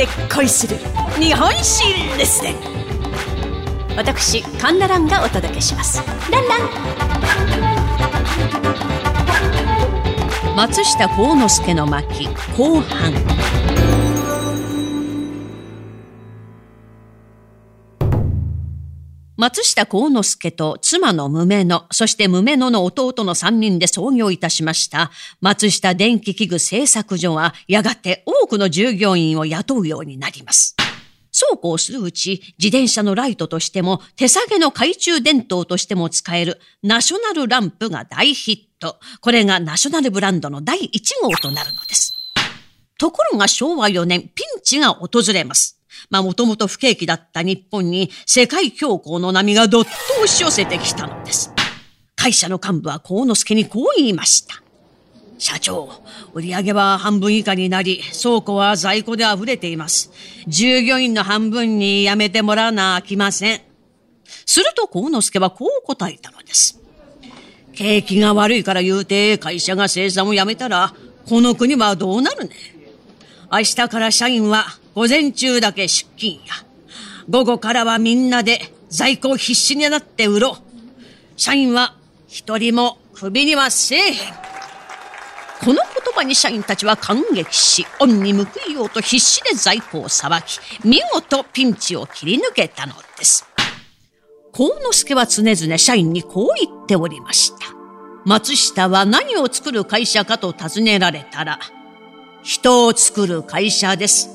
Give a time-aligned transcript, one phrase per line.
[0.00, 0.78] で恋する
[1.18, 1.84] 日本史
[2.16, 2.54] レッスン
[3.98, 6.02] 私カンナランがお届けします。
[6.30, 6.60] ランラン。
[10.56, 13.89] 松下幸之助の巻後半。
[19.40, 25.10] 松下幸之助と妻の無野、そして無野の弟の三人で創業いたしました
[25.40, 30.76] 松下電気器具製作所はやがて多くの従業員を雇うようになります。
[31.32, 38.98] そうこうするうち、自転車のライトとしても、手提げの懐中電灯としても使えるナショナルランプが大ヒット。
[39.22, 40.82] これがナショナルブランドの第1
[41.22, 42.12] 号となるのです。
[42.98, 45.79] ところが昭和4年、ピンチが訪れます。
[46.08, 49.90] まあもともと不景気だった日本に世界恐慌の波がどっと
[50.22, 51.52] 押し寄せてきたのです。
[52.16, 54.62] 会社の幹部は幸之助にこう言いました。
[55.38, 55.88] 社長、
[56.34, 60.10] 売上は半分以下になり、倉庫は在庫で溢れています。
[60.46, 63.60] 従業員の半分に辞めてもらわなあきません。
[64.44, 66.78] すると幸之助はこう答えたのです。
[67.72, 70.94] 景気が悪いから言うて会社が生産をやめたら、
[71.26, 72.54] この国はどうなるね
[73.52, 76.54] 明日から社員は午前中だけ出勤や。
[77.28, 80.56] 午後からはみんなで在庫を必死になって売ろう。
[81.36, 81.94] 社員は
[82.28, 84.34] 一人も首にはせえへん。
[85.64, 85.82] この言
[86.14, 93.46] 葉に社員たちは感激し、恩に報いようと必死で在庫をさばき、見事ピンチを切り抜けたのです。
[94.52, 97.58] 幸之助は常々社員にこう言っておりました。
[98.24, 101.58] 松下は何を作る会社かと尋ねられたら、
[102.42, 104.30] 人を作る会社です。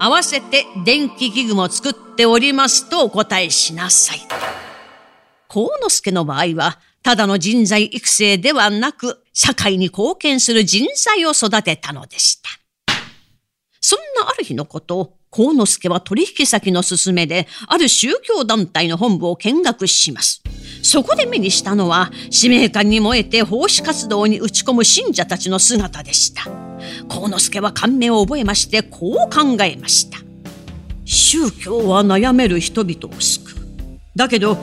[0.00, 4.18] 合わせて電気器具も作っておりますとお答えしなさい。
[5.46, 12.50] 幸之助の場合は、ただの人材育成ではなく、社会に貢献する人材を育てたのでした。
[13.80, 20.43] そんなある日のことを、幸之助は取引先の勧めで、ある宗教団体の本部を見学します。
[20.84, 26.44] そこで目にしたのは、使命感に燃えて奉仕活動に打ち込む信者たちの姿でした。
[27.08, 30.18] 幸之助は感銘を覚えまして、こう考えました。
[31.06, 33.54] 宗教は悩める人々を救う。
[34.14, 34.58] だけど、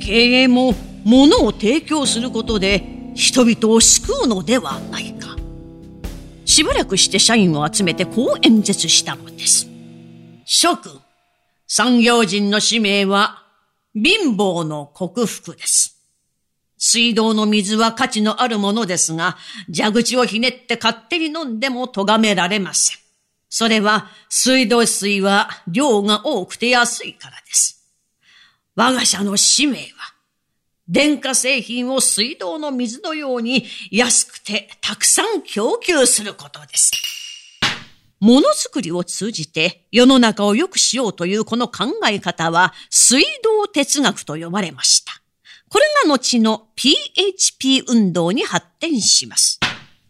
[0.00, 5.36] 経営も物を提供することで人々を救うのではないか。
[6.46, 9.68] しばらくして社員を集めてこう演説したのです。
[10.46, 10.92] 諸君、
[11.68, 13.45] 産業人の使命は
[13.96, 15.96] 貧乏の克服です。
[16.76, 19.38] 水道の水は価値のあるものですが、
[19.74, 22.98] 蛇口をひねって勝手に飲んでも咎められません。
[23.48, 27.82] それは水道水は量が多くて安いからです。
[28.74, 30.14] 我が社の使命は
[30.88, 37.15] 電化製品を水道の水のように安くてたくさん供給することです。
[38.20, 45.12] ものづくりを通じて世の中を良くしようというこの考え方は水道哲学と呼ばれました。
[45.68, 49.58] これが後の PHP 運動に発展します。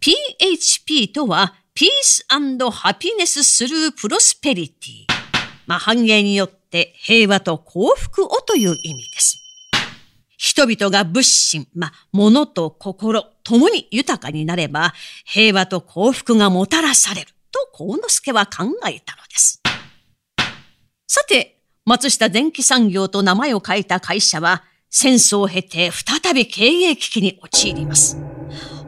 [0.00, 5.06] PHP とは Peace and Happiness through Prosperity。
[5.66, 9.42] まあ、繁栄によって平和と幸福をという意味です。
[10.38, 14.92] 人々が物心、まあ、物と心、ともに豊かになれば、
[15.24, 19.62] 平和と幸福がもたらされる、と幸之助は考えたのです。
[21.06, 28.18] さて、松下電気産業と名前を変えた会社は、戦争を経て再び経営危機に陥ります。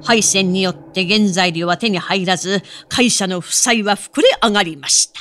[0.03, 5.21] 敗戦によって原材料は手に入らず、会社の負債は膨れ上がりました。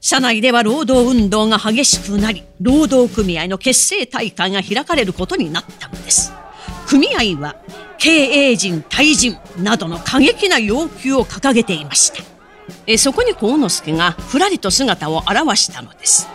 [0.00, 6.32] 社内では労働運動が激しくなり、労働組合の結成大会が開かれることになったのです。
[6.86, 7.56] 組合は、
[7.98, 12.22] 経営陣、退陣などの過激な要求を掲げていました。
[12.86, 16.28] えそこに幸之助がふらりと姿を現したのです。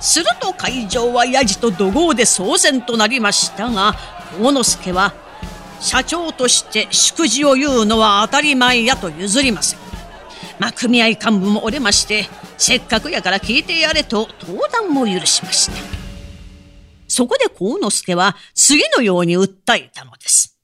[0.00, 3.94] すると会場はやじと怒号で騒然となりましたが、
[4.38, 5.12] 幸之助は、
[5.80, 9.78] 社長として祝辞を言うのは当たり前やと譲りません。
[10.58, 15.72] まあ、組合幹部も折れまして、せっかくやから聞いてやれと登壇を許しました。
[17.06, 20.57] そこで幸之助は次のように訴えたのです。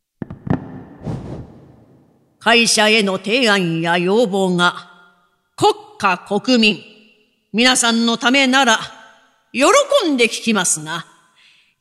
[2.45, 4.91] 会社への提案や要望が
[5.57, 6.79] 国家国民、
[7.55, 8.79] 皆さんのためなら
[9.51, 9.63] 喜
[10.11, 11.07] んで聞きますが、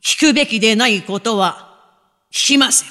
[0.02, 1.76] 聞くべきでないことは
[2.32, 2.88] 聞きません。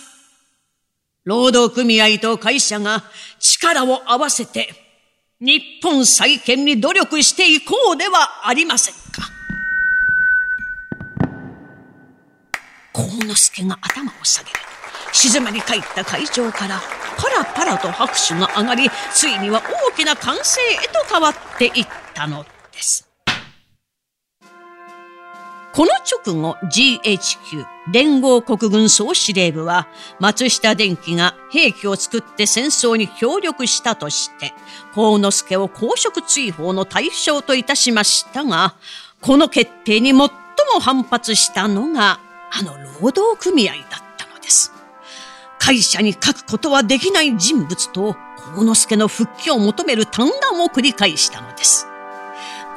[1.23, 3.05] 労働組合と会社が
[3.39, 4.69] 力を合わせて
[5.39, 9.01] 日本再建に努力していこうではありませんか。
[12.91, 14.59] 幸之助が頭を下げる。
[15.11, 16.79] 静まり返った会場から
[17.17, 19.61] パラパラと拍手が上がり、ついには
[19.91, 23.13] 大きな歓声へと変わっていったのです。
[25.73, 29.87] この直後 GHQ 連合国軍総司令部は
[30.19, 34.53] 松下電器が兵器を作って戦争に協力したとして
[34.93, 38.75] 幸之助を公職追放の対象といたしましたが
[39.19, 40.29] この決定に最も
[40.79, 42.19] 反発したのが
[42.51, 44.02] あの労働組合だっ。
[45.65, 48.17] 会社に書くことはできない人物と
[48.55, 51.87] 幸之助の復帰を求める嘆願を繰り返したのです。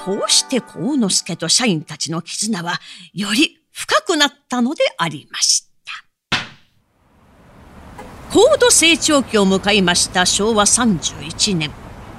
[0.04, 2.80] こうして幸之助と社員たちの絆は
[3.12, 5.68] より深くなったのでありまし
[6.30, 6.38] た。
[8.32, 11.72] 高度成長期を迎えました昭和31年。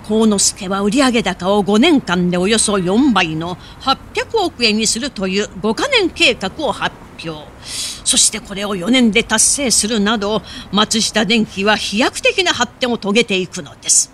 [0.05, 6.93] 幸之助は売上高を5年間でおよそ4倍の800億円にするという5カ年計画を発
[7.25, 7.47] 表。
[8.07, 14.13] そしてこれを4年で達成するなど、松下電器は飛躍的な発展を遂げていくのです。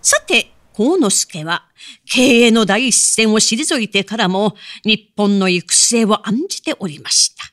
[0.00, 1.66] さて、幸之助は
[2.06, 7.44] 経営の第一線を退いてからも日本の行く末を案じておりました。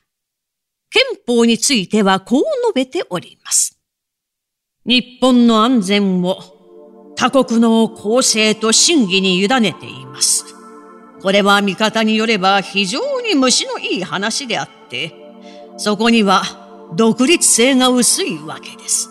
[0.89, 3.77] 憲法についてはこう述べております。
[4.85, 10.45] 日本の安全を他国の公正と審議に委ねています。
[11.21, 15.11] これは見方によれば非常に虫のいい話であったて、
[15.77, 16.43] そこには
[16.95, 19.09] 独立性が薄いわけです。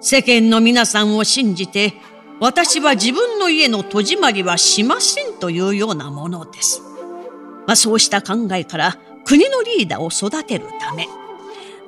[0.00, 1.92] 世間の皆さんを信じて
[2.40, 6.80] 私は自分の家の戸締まりはしませんというようなものです。
[7.66, 11.08] まあ、そうした考えから国のリーダーを育てるため、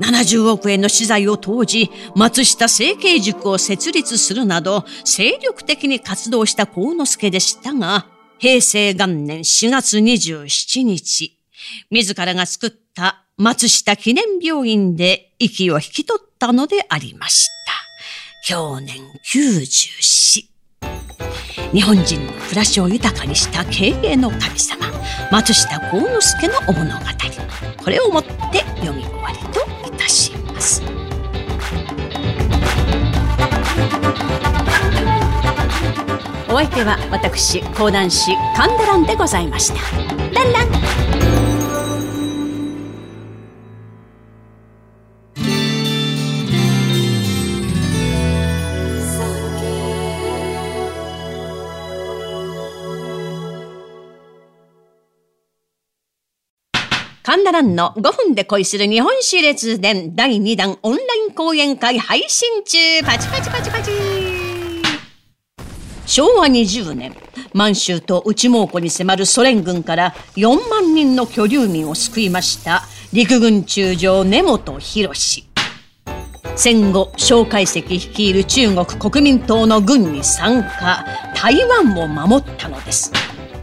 [0.01, 8.07] 70億円の資材を投じ、松下整形塾を設立するなど、精力的に活動した幸之助でしたが、
[8.39, 11.38] 平成元年4月27日、
[11.91, 17.73] 自らが作った松下記念病院で息を引き取ったのでありました。
[18.47, 20.49] 去年94。
[21.73, 24.87] 日本人の暮らしを豊かにした経営の神様、
[25.31, 27.05] 松下幸之助のお物語。
[27.83, 30.83] これをもって読み終わりといたします。
[36.49, 39.75] お相手は私講談師神田蘭でございました。
[40.33, 41.18] ランラン
[57.31, 60.17] 神田蘭の5分で恋する日本史列伝。
[60.17, 62.79] 第2弾オンライン講演会配信中。
[63.05, 63.91] パチパチパチパチ。
[66.07, 67.15] 昭和20年、
[67.53, 75.15] 満州と内蒙古に迫るソ連軍から4万人の居留民を救いました陸軍中将根本博
[76.57, 81.05] 戦後、蒋介石率いる中国国民党の軍に参加、
[81.35, 83.13] 台湾を守ったのです。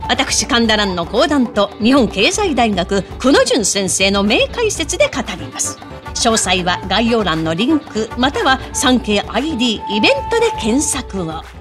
[0.08, 5.78] 私神田蘭の講談と日本経済大学久野淳先生の名解説で語ります。
[6.14, 11.55] 詳細は概要欄のリンクまたは産経 ID イベントで検索を。